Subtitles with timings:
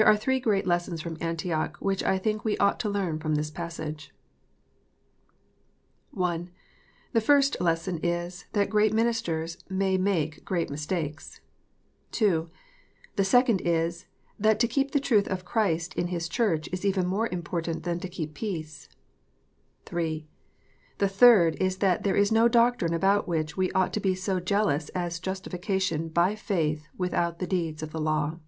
[0.00, 3.34] There are three great lessons from Antioch, which I think we ought to learn from
[3.34, 4.14] this passage.
[6.18, 6.46] I.
[7.12, 11.42] The first lesson is, that great ministers may make great mistakes.
[12.18, 12.46] II.
[13.16, 14.06] The second is,
[14.38, 17.82] that to keep the truth of Christ in Hi* CI lurch is even more important
[17.82, 18.88] than to keep peace.
[19.92, 20.26] III.
[20.96, 24.40] The third is, that there is no doctrine about which ire ought to be so
[24.40, 28.38] jealous as justification by faith without the deeds of the law.